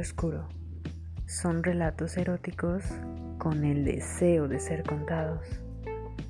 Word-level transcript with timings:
Oscuro. 0.00 0.48
Son 1.26 1.62
relatos 1.62 2.16
eróticos 2.16 2.84
con 3.38 3.64
el 3.64 3.84
deseo 3.84 4.48
de 4.48 4.60
ser 4.60 4.82
contados. 4.82 5.46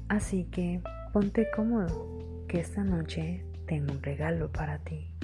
Así 0.09 0.45
que 0.45 0.83
ponte 1.13 1.47
cómodo, 1.55 2.45
que 2.49 2.61
esta 2.61 2.83
noche 2.83 3.45
tengo 3.67 3.93
un 3.93 4.03
regalo 4.03 4.51
para 4.51 4.79
ti. 4.79 5.15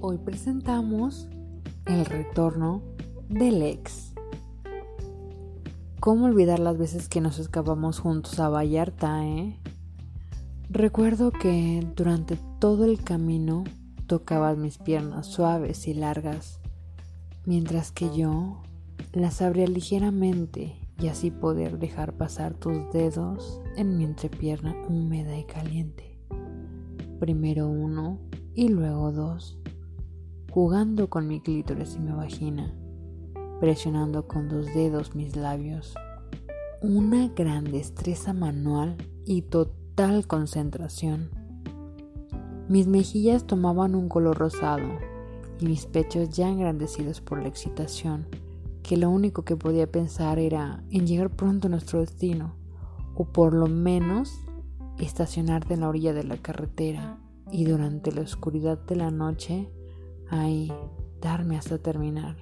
Hoy 0.00 0.18
presentamos 0.18 1.28
el 1.86 2.04
retorno 2.04 2.82
del 3.28 3.62
ex. 3.62 4.12
¿Cómo 6.00 6.26
olvidar 6.26 6.58
las 6.58 6.78
veces 6.78 7.08
que 7.08 7.20
nos 7.20 7.38
escapamos 7.38 8.00
juntos 8.00 8.40
a 8.40 8.48
Vallarta, 8.48 9.24
eh? 9.24 9.56
Recuerdo 10.68 11.30
que 11.30 11.86
durante 11.94 12.36
todo 12.58 12.84
el 12.84 13.02
camino 13.02 13.64
tocabas 14.06 14.56
mis 14.58 14.78
piernas 14.78 15.26
suaves 15.26 15.88
y 15.88 15.94
largas, 15.94 16.60
mientras 17.44 17.92
que 17.92 18.14
yo 18.16 18.62
las 19.12 19.42
abría 19.42 19.66
ligeramente 19.66 20.76
y 20.98 21.08
así 21.08 21.30
poder 21.30 21.78
dejar 21.78 22.14
pasar 22.14 22.54
tus 22.54 22.76
dedos 22.92 23.60
en 23.76 23.96
mi 23.96 24.04
entrepierna 24.04 24.74
húmeda 24.88 25.36
y 25.36 25.44
caliente. 25.44 26.18
Primero 27.18 27.68
uno 27.68 28.18
y 28.54 28.68
luego 28.68 29.12
dos, 29.12 29.58
jugando 30.50 31.08
con 31.08 31.26
mi 31.26 31.40
clítoris 31.40 31.96
y 31.96 32.00
mi 32.00 32.12
vagina, 32.12 32.74
presionando 33.60 34.28
con 34.28 34.48
dos 34.48 34.66
dedos 34.74 35.14
mis 35.14 35.36
labios. 35.36 35.94
Una 36.80 37.28
gran 37.28 37.64
destreza 37.64 38.32
manual 38.32 38.96
y 39.24 39.42
total 39.42 40.26
concentración 40.26 41.41
mis 42.72 42.86
mejillas 42.86 43.46
tomaban 43.46 43.94
un 43.94 44.08
color 44.08 44.38
rosado 44.38 44.86
y 45.60 45.66
mis 45.66 45.84
pechos 45.84 46.30
ya 46.30 46.48
engrandecidos 46.48 47.20
por 47.20 47.42
la 47.42 47.48
excitación, 47.48 48.26
que 48.82 48.96
lo 48.96 49.10
único 49.10 49.44
que 49.44 49.56
podía 49.56 49.92
pensar 49.92 50.38
era 50.38 50.82
en 50.88 51.06
llegar 51.06 51.28
pronto 51.28 51.68
a 51.68 51.70
nuestro 51.70 52.00
destino, 52.00 52.54
o 53.14 53.26
por 53.26 53.52
lo 53.52 53.66
menos 53.66 54.32
estacionarte 54.98 55.74
en 55.74 55.80
la 55.80 55.90
orilla 55.90 56.14
de 56.14 56.24
la 56.24 56.38
carretera 56.38 57.18
y 57.50 57.66
durante 57.66 58.10
la 58.10 58.22
oscuridad 58.22 58.78
de 58.78 58.96
la 58.96 59.10
noche 59.10 59.70
ahí 60.30 60.72
darme 61.20 61.58
hasta 61.58 61.76
terminar. 61.76 62.38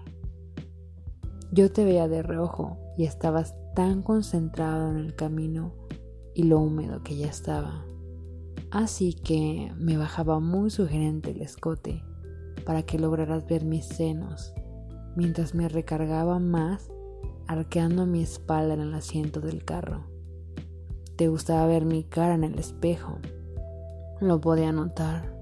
Yo 1.50 1.72
te 1.72 1.84
veía 1.84 2.06
de 2.06 2.22
reojo 2.22 2.78
y 2.96 3.02
estabas 3.02 3.56
tan 3.74 4.04
concentrado 4.04 4.92
en 4.92 4.98
el 4.98 5.16
camino 5.16 5.72
y 6.36 6.44
lo 6.44 6.60
húmedo 6.60 7.02
que 7.02 7.16
ya 7.16 7.26
estaba. 7.26 7.84
Así 8.70 9.14
que 9.14 9.72
me 9.78 9.96
bajaba 9.96 10.38
muy 10.38 10.70
sugerente 10.70 11.32
el 11.32 11.42
escote 11.42 12.04
para 12.64 12.84
que 12.84 13.00
lograras 13.00 13.44
ver 13.46 13.64
mis 13.64 13.84
senos, 13.84 14.54
mientras 15.16 15.56
me 15.56 15.68
recargaba 15.68 16.38
más 16.38 16.88
arqueando 17.48 18.06
mi 18.06 18.22
espalda 18.22 18.74
en 18.74 18.80
el 18.80 18.94
asiento 18.94 19.40
del 19.40 19.64
carro. 19.64 20.06
Te 21.16 21.26
gustaba 21.26 21.66
ver 21.66 21.84
mi 21.84 22.04
cara 22.04 22.34
en 22.34 22.44
el 22.44 22.60
espejo, 22.60 23.18
lo 24.20 24.40
podía 24.40 24.70
notar, 24.70 25.36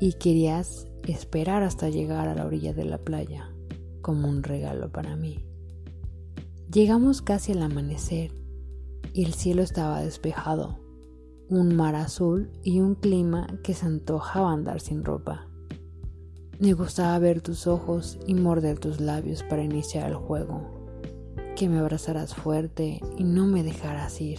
y 0.00 0.14
querías 0.14 0.88
esperar 1.06 1.62
hasta 1.62 1.88
llegar 1.88 2.28
a 2.28 2.34
la 2.34 2.46
orilla 2.46 2.72
de 2.72 2.84
la 2.84 2.98
playa 2.98 3.54
como 4.02 4.28
un 4.28 4.42
regalo 4.42 4.90
para 4.90 5.14
mí. 5.14 5.44
Llegamos 6.72 7.22
casi 7.22 7.52
al 7.52 7.62
amanecer 7.62 8.32
y 9.12 9.24
el 9.24 9.34
cielo 9.34 9.62
estaba 9.62 10.02
despejado 10.02 10.89
un 11.50 11.74
mar 11.74 11.96
azul 11.96 12.48
y 12.62 12.80
un 12.80 12.94
clima 12.94 13.48
que 13.64 13.74
se 13.74 13.84
antojaba 13.84 14.52
andar 14.52 14.80
sin 14.80 15.04
ropa. 15.04 15.48
Me 16.60 16.74
gustaba 16.74 17.18
ver 17.18 17.40
tus 17.40 17.66
ojos 17.66 18.20
y 18.24 18.34
morder 18.34 18.78
tus 18.78 19.00
labios 19.00 19.42
para 19.42 19.64
iniciar 19.64 20.08
el 20.08 20.14
juego, 20.14 20.70
que 21.56 21.68
me 21.68 21.78
abrazaras 21.78 22.34
fuerte 22.34 23.00
y 23.18 23.24
no 23.24 23.46
me 23.46 23.64
dejaras 23.64 24.20
ir. 24.20 24.38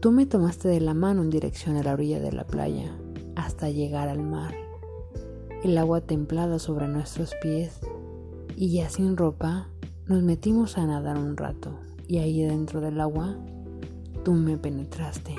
Tú 0.00 0.10
me 0.10 0.26
tomaste 0.26 0.66
de 0.66 0.80
la 0.80 0.94
mano 0.94 1.22
en 1.22 1.30
dirección 1.30 1.76
a 1.76 1.84
la 1.84 1.92
orilla 1.92 2.18
de 2.18 2.32
la 2.32 2.44
playa, 2.44 2.98
hasta 3.36 3.70
llegar 3.70 4.08
al 4.08 4.22
mar. 4.24 4.54
El 5.62 5.78
agua 5.78 6.00
templada 6.00 6.58
sobre 6.58 6.88
nuestros 6.88 7.34
pies 7.40 7.78
y 8.56 8.72
ya 8.72 8.90
sin 8.90 9.16
ropa 9.16 9.68
nos 10.06 10.24
metimos 10.24 10.76
a 10.76 10.86
nadar 10.86 11.18
un 11.18 11.36
rato 11.36 11.78
y 12.08 12.18
ahí 12.18 12.42
dentro 12.42 12.80
del 12.80 13.00
agua 13.00 13.36
tú 14.24 14.32
me 14.32 14.58
penetraste 14.58 15.36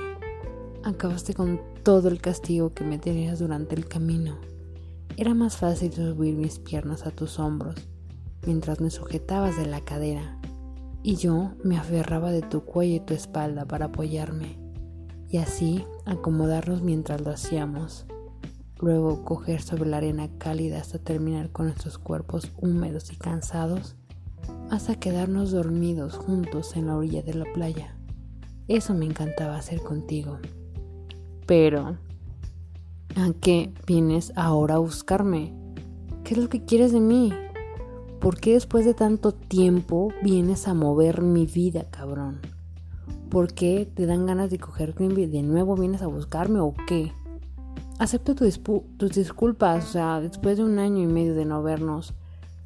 acabaste 0.84 1.34
con 1.34 1.62
todo 1.84 2.10
el 2.10 2.22
castigo 2.22 2.74
que 2.74 2.84
me 2.84 3.00
tenías 3.00 3.40
durante 3.40 3.76
el 3.76 3.88
camino. 3.88 4.38
Era 5.18 5.34
más 5.34 5.58
fácil 5.58 5.94
subir 5.94 6.36
mis 6.36 6.60
piernas 6.60 7.06
a 7.06 7.12
tus 7.12 7.40
hombros 7.40 7.76
mientras 8.46 8.82
me 8.82 8.90
sujetabas 8.90 9.58
de 9.58 9.66
la 9.66 9.82
cadera 9.82 10.40
y 11.02 11.16
yo 11.16 11.52
me 11.64 11.78
aferraba 11.78 12.32
de 12.32 12.42
tu 12.42 12.66
cuello 12.66 12.96
y 12.96 13.00
tu 13.00 13.14
espalda 13.14 13.66
para 13.66 13.86
apoyarme 13.86 14.58
y 15.30 15.38
así 15.38 15.86
acomodarnos 16.06 16.82
mientras 16.82 17.22
lo 17.22 17.32
hacíamos. 17.32 18.06
Luego 18.80 19.24
coger 19.24 19.62
sobre 19.62 19.90
la 19.90 19.98
arena 19.98 20.30
cálida 20.38 20.80
hasta 20.80 21.00
terminar 21.00 21.52
con 21.52 21.68
nuestros 21.68 21.98
cuerpos 21.98 22.52
húmedos 22.58 23.12
y 23.12 23.16
cansados 23.16 23.96
hasta 24.70 24.96
quedarnos 24.96 25.52
dormidos 25.52 26.18
juntos 26.18 26.76
en 26.76 26.88
la 26.88 26.98
orilla 26.98 27.22
de 27.22 27.34
la 27.34 27.46
playa. 27.54 27.98
Eso 28.68 28.94
me 28.94 29.06
encantaba 29.06 29.58
hacer 29.58 29.82
contigo. 29.82 30.40
Pero, 31.46 31.98
¿a 33.16 33.34
qué 33.42 33.74
vienes 33.86 34.31
ahora 34.36 34.76
a 34.76 34.80
buscarme? 34.80 35.54
¿Qué 36.24 36.36
es 36.36 36.40
lo 36.40 36.50
que 36.50 36.64
quieres 36.64 36.92
de 36.94 37.02
mí? 37.02 37.34
¿Por 38.22 38.40
qué 38.40 38.54
después 38.54 38.86
de 38.86 38.94
tanto 38.94 39.34
tiempo 39.34 40.14
vienes 40.24 40.70
a 40.70 40.74
mover 40.74 41.22
mi 41.22 41.46
vida, 41.46 41.86
cabrón? 41.90 42.40
¿Por 43.30 43.54
qué 43.54 43.92
te 43.94 44.06
dan 44.06 44.26
ganas 44.26 44.50
de 44.50 44.59
cogerme 44.59 45.08
y 45.08 45.26
de 45.26 45.44
nuevo 45.44 45.76
vienes 45.76 46.02
a 46.02 46.08
buscarme 46.08 46.62
o 46.62 46.74
qué? 46.88 47.12
Acepto 48.00 48.36
tus 48.36 49.12
disculpas, 49.12 49.86
o 49.86 49.92
sea, 49.92 50.22
después 50.22 50.58
de 50.58 50.64
un 50.64 50.80
año 50.80 51.04
y 51.04 51.08
medio 51.08 51.36
de 51.36 51.44
no 51.44 51.62
vernos, 51.62 52.14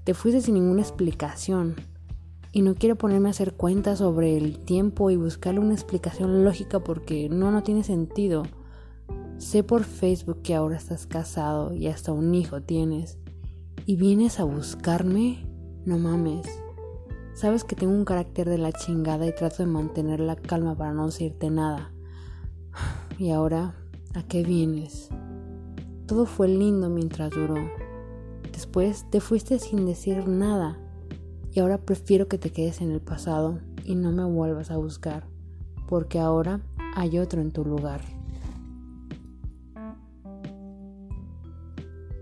te 0.03 0.13
fuiste 0.13 0.41
sin 0.41 0.53
ninguna 0.53 0.81
explicación. 0.81 1.75
Y 2.51 2.61
no 2.61 2.75
quiero 2.75 2.95
ponerme 2.95 3.29
a 3.29 3.31
hacer 3.31 3.53
cuentas 3.53 3.99
sobre 3.99 4.37
el 4.37 4.59
tiempo 4.59 5.09
y 5.09 5.15
buscarle 5.15 5.59
una 5.59 5.73
explicación 5.73 6.43
lógica 6.43 6.79
porque 6.79 7.29
no, 7.29 7.51
no 7.51 7.63
tiene 7.63 7.83
sentido. 7.83 8.43
Sé 9.37 9.63
por 9.63 9.83
Facebook 9.83 10.41
que 10.41 10.55
ahora 10.55 10.77
estás 10.77 11.05
casado 11.05 11.71
y 11.73 11.87
hasta 11.87 12.11
un 12.11 12.33
hijo 12.33 12.61
tienes. 12.61 13.19
¿Y 13.85 13.95
vienes 13.95 14.39
a 14.39 14.43
buscarme? 14.45 15.45
No 15.85 15.99
mames. 15.99 16.47
Sabes 17.35 17.63
que 17.63 17.75
tengo 17.75 17.93
un 17.93 18.03
carácter 18.03 18.49
de 18.49 18.57
la 18.57 18.71
chingada 18.71 19.27
y 19.27 19.35
trato 19.35 19.57
de 19.57 19.67
mantener 19.67 20.19
la 20.19 20.35
calma 20.35 20.75
para 20.75 20.91
no 20.91 21.05
decirte 21.05 21.51
nada. 21.51 21.91
¿Y 23.19 23.29
ahora 23.29 23.75
a 24.15 24.23
qué 24.23 24.43
vienes? 24.43 25.09
Todo 26.07 26.25
fue 26.25 26.47
lindo 26.47 26.89
mientras 26.89 27.29
duró. 27.29 27.57
Después 28.51 29.05
te 29.11 29.21
fuiste 29.21 29.59
sin 29.59 29.85
decir 29.85 30.27
nada. 30.27 30.79
Y 31.51 31.59
ahora 31.59 31.77
prefiero 31.77 32.27
que 32.27 32.39
te 32.39 32.51
quedes 32.51 32.81
en 32.81 32.89
el 32.89 33.01
pasado 33.01 33.59
y 33.85 33.93
no 33.93 34.11
me 34.11 34.25
vuelvas 34.25 34.71
a 34.71 34.77
buscar, 34.77 35.27
porque 35.87 36.19
ahora 36.19 36.61
hay 36.95 37.19
otro 37.19 37.39
en 37.39 37.51
tu 37.51 37.63
lugar. 37.63 38.16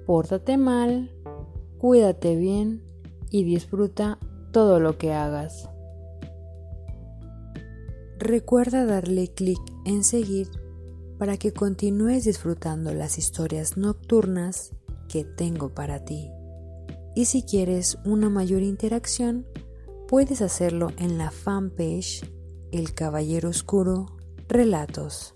Pórtate 0.06 0.58
mal, 0.58 1.12
cuídate 1.80 2.36
bien 2.36 2.84
y 3.32 3.44
disfruta 3.44 4.20
todo 4.52 4.80
lo 4.80 4.98
que 4.98 5.14
hagas. 5.14 5.70
Recuerda 8.20 8.86
darle 8.86 9.28
clic 9.34 9.60
en 9.84 10.04
seguir 10.04 10.50
para 11.18 11.38
que 11.38 11.54
continúes 11.54 12.24
disfrutando 12.24 12.94
las 12.94 13.18
historias 13.18 13.78
nocturnas 13.78 14.72
que 15.10 15.24
tengo 15.24 15.70
para 15.70 16.06
ti. 16.06 16.32
Y 17.16 17.26
si 17.26 17.44
quieres 17.44 17.98
una 18.06 18.30
mayor 18.30 18.62
interacción, 18.62 19.46
puedes 20.08 20.42
hacerlo 20.42 20.92
en 20.98 21.18
la 21.18 21.32
fanpage 21.32 22.30
El 22.72 22.94
Caballero 22.94 23.50
Oscuro 23.50 24.06
Relatos. 24.48 25.35